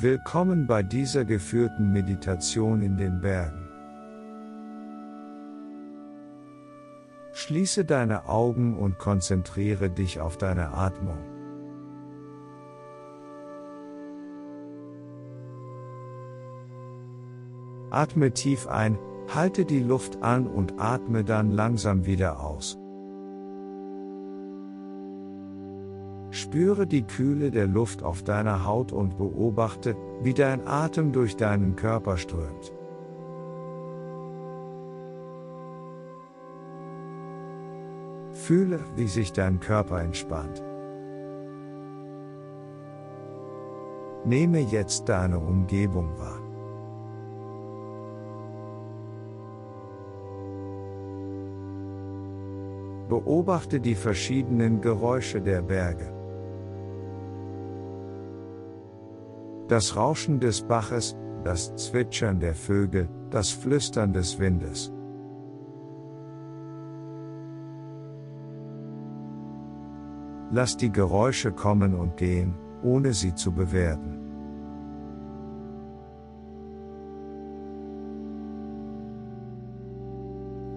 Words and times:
Willkommen 0.00 0.68
bei 0.68 0.84
dieser 0.84 1.24
geführten 1.24 1.90
Meditation 1.90 2.82
in 2.82 2.96
den 2.96 3.20
Bergen. 3.20 3.68
Schließe 7.32 7.84
deine 7.84 8.28
Augen 8.28 8.78
und 8.78 8.98
konzentriere 8.98 9.90
dich 9.90 10.20
auf 10.20 10.38
deine 10.38 10.68
Atmung. 10.68 11.18
Atme 17.90 18.30
tief 18.30 18.68
ein, 18.68 19.00
halte 19.34 19.64
die 19.64 19.82
Luft 19.82 20.22
an 20.22 20.46
und 20.46 20.78
atme 20.78 21.24
dann 21.24 21.50
langsam 21.50 22.06
wieder 22.06 22.38
aus. 22.38 22.78
Spüre 26.30 26.86
die 26.86 27.02
Kühle 27.02 27.50
der 27.50 27.66
Luft 27.66 28.02
auf 28.02 28.22
deiner 28.22 28.66
Haut 28.66 28.92
und 28.92 29.16
beobachte, 29.16 29.96
wie 30.20 30.34
dein 30.34 30.66
Atem 30.66 31.12
durch 31.12 31.36
deinen 31.36 31.74
Körper 31.74 32.18
strömt. 32.18 32.72
Fühle, 38.32 38.80
wie 38.96 39.06
sich 39.06 39.32
dein 39.32 39.58
Körper 39.58 40.00
entspannt. 40.02 40.62
Nehme 44.24 44.60
jetzt 44.60 45.08
deine 45.08 45.38
Umgebung 45.38 46.18
wahr. 46.18 46.40
Beobachte 53.08 53.80
die 53.80 53.94
verschiedenen 53.94 54.82
Geräusche 54.82 55.40
der 55.40 55.62
Berge. 55.62 56.17
Das 59.68 59.96
Rauschen 59.96 60.40
des 60.40 60.62
Baches, 60.62 61.14
das 61.44 61.76
Zwitschern 61.76 62.40
der 62.40 62.54
Vögel, 62.54 63.06
das 63.28 63.50
Flüstern 63.50 64.14
des 64.14 64.38
Windes. 64.38 64.90
Lass 70.50 70.78
die 70.78 70.90
Geräusche 70.90 71.52
kommen 71.52 71.94
und 71.94 72.16
gehen, 72.16 72.54
ohne 72.82 73.12
sie 73.12 73.34
zu 73.34 73.52
bewerten. 73.52 74.18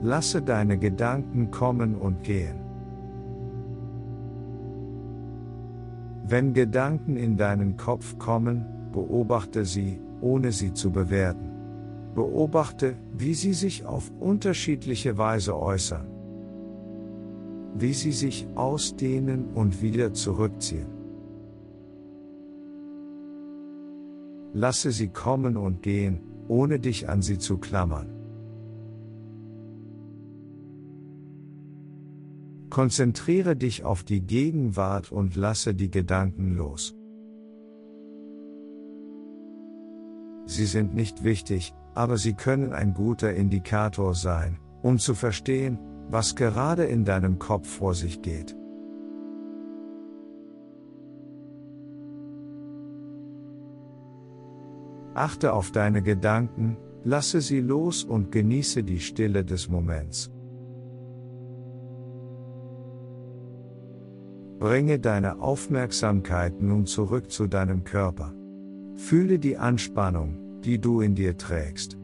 Lasse 0.00 0.40
deine 0.40 0.78
Gedanken 0.78 1.50
kommen 1.50 1.94
und 1.94 2.22
gehen. 2.22 2.60
Wenn 6.24 6.54
Gedanken 6.54 7.18
in 7.18 7.36
deinen 7.36 7.76
Kopf 7.76 8.18
kommen, 8.18 8.77
beobachte 8.92 9.64
sie, 9.64 10.00
ohne 10.20 10.52
sie 10.52 10.72
zu 10.72 10.90
bewerten. 10.90 11.50
Beobachte, 12.14 12.96
wie 13.16 13.34
sie 13.34 13.52
sich 13.52 13.84
auf 13.84 14.10
unterschiedliche 14.18 15.18
Weise 15.18 15.56
äußern. 15.56 16.06
Wie 17.74 17.92
sie 17.92 18.12
sich 18.12 18.46
ausdehnen 18.54 19.46
und 19.54 19.82
wieder 19.82 20.12
zurückziehen. 20.12 20.88
Lasse 24.52 24.90
sie 24.90 25.08
kommen 25.08 25.56
und 25.56 25.82
gehen, 25.82 26.20
ohne 26.48 26.80
dich 26.80 27.08
an 27.08 27.22
sie 27.22 27.38
zu 27.38 27.58
klammern. 27.58 28.08
Konzentriere 32.70 33.56
dich 33.56 33.84
auf 33.84 34.02
die 34.04 34.20
Gegenwart 34.20 35.12
und 35.12 35.36
lasse 35.36 35.74
die 35.74 35.90
Gedanken 35.90 36.56
los. 36.56 36.97
Sie 40.58 40.66
sind 40.66 40.92
nicht 40.92 41.22
wichtig, 41.22 41.72
aber 41.94 42.16
sie 42.16 42.34
können 42.34 42.72
ein 42.72 42.92
guter 42.92 43.32
Indikator 43.32 44.12
sein, 44.12 44.58
um 44.82 44.98
zu 44.98 45.14
verstehen, 45.14 45.78
was 46.10 46.34
gerade 46.34 46.82
in 46.82 47.04
deinem 47.04 47.38
Kopf 47.38 47.68
vor 47.68 47.94
sich 47.94 48.22
geht. 48.22 48.56
Achte 55.14 55.52
auf 55.52 55.70
deine 55.70 56.02
Gedanken, 56.02 56.76
lasse 57.04 57.40
sie 57.40 57.60
los 57.60 58.02
und 58.02 58.32
genieße 58.32 58.82
die 58.82 58.98
Stille 58.98 59.44
des 59.44 59.68
Moments. 59.68 60.32
Bringe 64.58 64.98
deine 64.98 65.38
Aufmerksamkeit 65.38 66.60
nun 66.60 66.84
zurück 66.84 67.30
zu 67.30 67.46
deinem 67.46 67.84
Körper. 67.84 68.34
Fühle 68.96 69.38
die 69.38 69.56
Anspannung, 69.56 70.47
die 70.64 70.80
du 70.80 71.00
in 71.00 71.14
dir 71.14 71.36
trägst. 71.36 71.96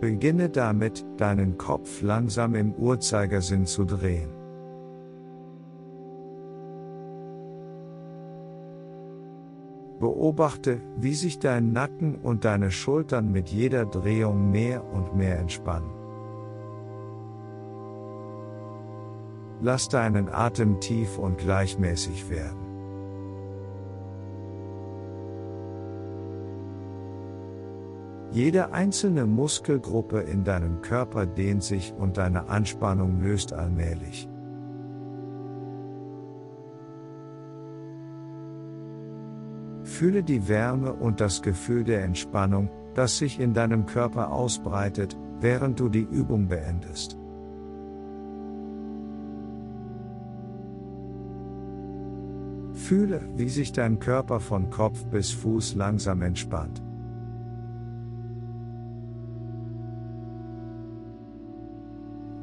Beginne 0.00 0.50
damit, 0.50 1.04
deinen 1.16 1.58
Kopf 1.58 2.02
langsam 2.02 2.56
im 2.56 2.74
Uhrzeigersinn 2.74 3.66
zu 3.66 3.84
drehen. 3.84 4.30
Beobachte, 10.00 10.80
wie 10.96 11.14
sich 11.14 11.38
dein 11.38 11.70
Nacken 11.70 12.16
und 12.16 12.44
deine 12.44 12.72
Schultern 12.72 13.30
mit 13.30 13.50
jeder 13.50 13.86
Drehung 13.86 14.50
mehr 14.50 14.82
und 14.92 15.14
mehr 15.14 15.38
entspannen. 15.38 15.92
Lass 19.60 19.88
deinen 19.88 20.28
Atem 20.28 20.80
tief 20.80 21.18
und 21.18 21.38
gleichmäßig 21.38 22.28
werden. 22.28 22.61
Jede 28.32 28.72
einzelne 28.72 29.26
Muskelgruppe 29.26 30.20
in 30.20 30.42
deinem 30.42 30.80
Körper 30.80 31.26
dehnt 31.26 31.62
sich 31.62 31.92
und 31.92 32.16
deine 32.16 32.48
Anspannung 32.48 33.20
löst 33.20 33.52
allmählich. 33.52 34.26
Fühle 39.82 40.22
die 40.22 40.48
Wärme 40.48 40.94
und 40.94 41.20
das 41.20 41.42
Gefühl 41.42 41.84
der 41.84 42.04
Entspannung, 42.04 42.70
das 42.94 43.18
sich 43.18 43.38
in 43.38 43.52
deinem 43.52 43.84
Körper 43.84 44.32
ausbreitet, 44.32 45.18
während 45.40 45.78
du 45.78 45.90
die 45.90 46.06
Übung 46.10 46.48
beendest. 46.48 47.18
Fühle, 52.72 53.20
wie 53.36 53.50
sich 53.50 53.72
dein 53.72 53.98
Körper 53.98 54.40
von 54.40 54.70
Kopf 54.70 55.04
bis 55.06 55.32
Fuß 55.32 55.74
langsam 55.74 56.22
entspannt. 56.22 56.82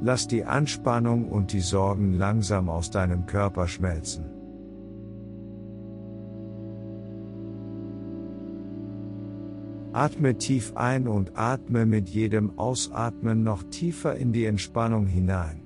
Lass 0.01 0.27
die 0.27 0.45
Anspannung 0.45 1.27
und 1.29 1.51
die 1.51 1.59
Sorgen 1.59 2.13
langsam 2.13 2.69
aus 2.69 2.89
deinem 2.89 3.25
Körper 3.25 3.67
schmelzen. 3.67 4.25
Atme 9.91 10.37
tief 10.37 10.77
ein 10.77 11.07
und 11.07 11.37
atme 11.37 11.85
mit 11.85 12.09
jedem 12.09 12.57
Ausatmen 12.57 13.43
noch 13.43 13.63
tiefer 13.63 14.15
in 14.15 14.31
die 14.31 14.45
Entspannung 14.45 15.07
hinein. 15.07 15.61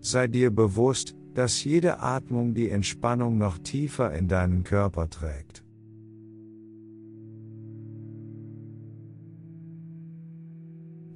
Sei 0.00 0.26
dir 0.28 0.50
bewusst, 0.50 1.16
dass 1.34 1.64
jede 1.64 2.00
Atmung 2.00 2.54
die 2.54 2.70
Entspannung 2.70 3.38
noch 3.38 3.58
tiefer 3.58 4.12
in 4.12 4.28
deinen 4.28 4.62
Körper 4.62 5.08
trägt. 5.08 5.45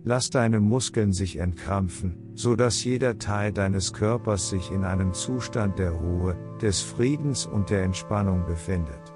Lass 0.02 0.31
deine 0.31 0.61
Muskeln 0.61 1.12
sich 1.12 1.37
entkrampfen, 1.37 2.32
so 2.35 2.56
dass 2.56 2.82
jeder 2.85 3.19
Teil 3.19 3.52
deines 3.52 3.93
Körpers 3.93 4.49
sich 4.49 4.70
in 4.70 4.85
einem 4.85 5.12
Zustand 5.12 5.79
der 5.79 5.91
Ruhe, 5.91 6.37
des 6.62 6.81
Friedens 6.81 7.44
und 7.44 7.69
der 7.69 7.82
Entspannung 7.82 8.47
befindet. 8.47 9.12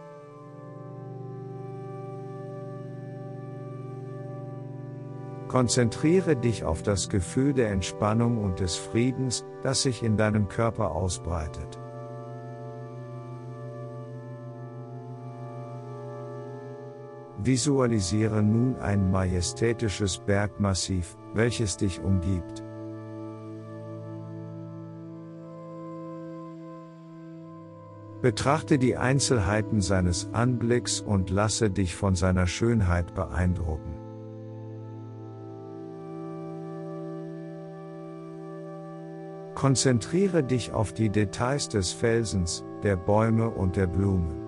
Konzentriere 5.48 6.36
dich 6.36 6.64
auf 6.64 6.82
das 6.82 7.08
Gefühl 7.08 7.54
der 7.54 7.70
Entspannung 7.70 8.42
und 8.42 8.60
des 8.60 8.76
Friedens, 8.76 9.44
das 9.62 9.82
sich 9.82 10.02
in 10.02 10.16
deinem 10.16 10.48
Körper 10.48 10.90
ausbreitet. 10.90 11.78
Visualisiere 17.44 18.43
nun 18.43 18.76
ein 18.76 19.11
majestätisches 19.11 20.19
Bergmassiv, 20.19 21.19
welches 21.35 21.76
dich 21.76 22.00
umgibt. 22.00 22.64
Betrachte 28.23 28.79
die 28.79 28.96
Einzelheiten 28.96 29.82
seines 29.82 30.31
Anblicks 30.32 31.02
und 31.02 31.29
lasse 31.29 31.69
dich 31.69 31.94
von 31.94 32.14
seiner 32.14 32.46
Schönheit 32.46 33.14
beeindrucken. 33.14 33.94
Konzentriere 39.55 40.43
dich 40.43 40.73
auf 40.73 40.94
die 40.94 41.11
Details 41.11 41.69
des 41.69 41.93
Felsens, 41.93 42.64
der 42.82 42.96
Bäume 42.96 43.50
und 43.50 43.76
der 43.76 43.87
Blumen. 43.87 44.44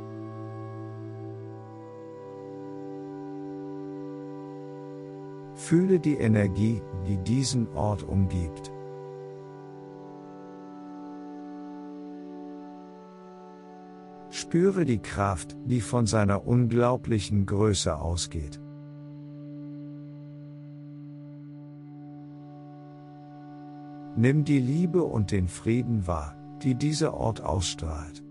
Fühle 5.56 5.98
die 5.98 6.16
Energie, 6.16 6.82
die 7.08 7.16
diesen 7.16 7.66
Ort 7.74 8.02
umgibt. 8.02 8.70
Spüre 14.28 14.84
die 14.84 14.98
Kraft, 14.98 15.56
die 15.64 15.80
von 15.80 16.06
seiner 16.06 16.46
unglaublichen 16.46 17.46
Größe 17.46 17.98
ausgeht. 17.98 18.60
Nimm 24.14 24.44
die 24.44 24.60
Liebe 24.60 25.04
und 25.04 25.30
den 25.30 25.48
Frieden 25.48 26.06
wahr, 26.06 26.36
die 26.62 26.74
dieser 26.74 27.14
Ort 27.14 27.40
ausstrahlt. 27.42 28.25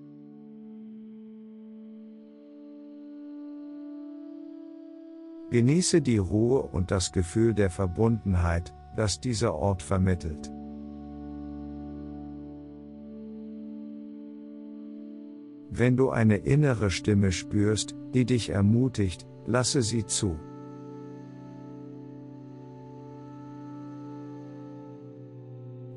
Genieße 5.51 6.01
die 6.01 6.17
Ruhe 6.17 6.61
und 6.61 6.91
das 6.91 7.11
Gefühl 7.11 7.53
der 7.53 7.69
Verbundenheit, 7.69 8.73
das 8.95 9.19
dieser 9.19 9.53
Ort 9.53 9.81
vermittelt. 9.81 10.51
Wenn 15.69 15.97
du 15.97 16.09
eine 16.09 16.37
innere 16.37 16.89
Stimme 16.89 17.31
spürst, 17.31 17.95
die 18.13 18.25
dich 18.25 18.49
ermutigt, 18.49 19.27
lasse 19.45 19.81
sie 19.81 20.05
zu. 20.05 20.39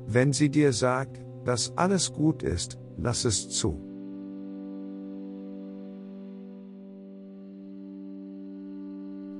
Wenn 0.05 0.33
sie 0.33 0.49
dir 0.49 0.73
sagt, 0.73 1.23
dass 1.45 1.77
alles 1.77 2.13
gut 2.13 2.43
ist, 2.43 2.77
lass 2.97 3.25
es 3.25 3.49
zu. 3.49 3.88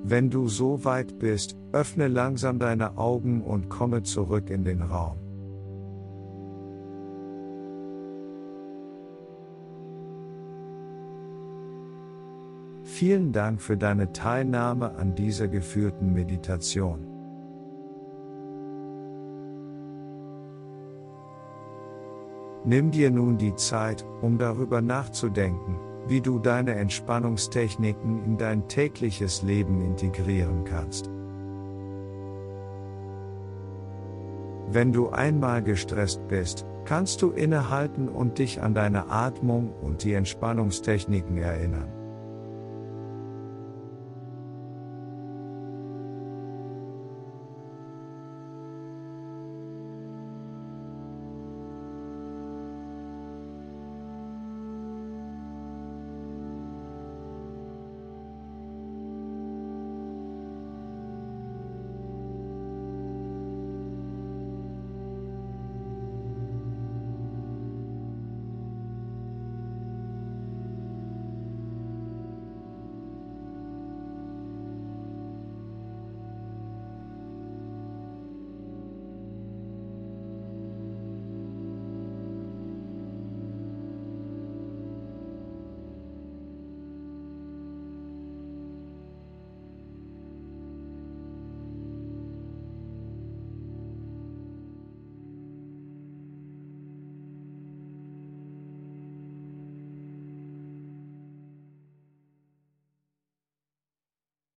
Wenn 0.03 0.29
du 0.29 0.47
so 0.47 0.85
weit 0.85 1.19
bist, 1.19 1.57
öffne 1.71 2.07
langsam 2.07 2.57
deine 2.57 2.97
Augen 2.97 3.41
und 3.41 3.69
komme 3.69 4.03
zurück 4.03 4.49
in 4.49 4.63
den 4.63 4.81
Raum. 4.81 5.17
Vielen 12.83 13.31
Dank 13.31 13.61
für 13.61 13.77
deine 13.77 14.11
Teilnahme 14.11 14.95
an 14.95 15.15
dieser 15.15 15.47
geführten 15.47 16.11
Meditation. 16.13 17.05
Nimm 22.65 22.91
dir 22.91 23.09
nun 23.09 23.37
die 23.37 23.55
Zeit, 23.55 24.05
um 24.21 24.37
darüber 24.37 24.81
nachzudenken, 24.81 25.77
wie 26.07 26.21
du 26.21 26.39
deine 26.39 26.75
Entspannungstechniken 26.75 28.23
in 28.23 28.37
dein 28.37 28.67
tägliches 28.67 29.43
Leben 29.43 29.81
integrieren 29.81 30.63
kannst. 30.63 31.09
Wenn 34.71 34.93
du 34.93 35.09
einmal 35.09 35.63
gestresst 35.63 36.27
bist, 36.27 36.65
kannst 36.85 37.21
du 37.21 37.31
innehalten 37.31 38.07
und 38.07 38.37
dich 38.37 38.61
an 38.61 38.73
deine 38.73 39.09
Atmung 39.09 39.73
und 39.81 40.03
die 40.03 40.13
Entspannungstechniken 40.13 41.37
erinnern. 41.37 41.98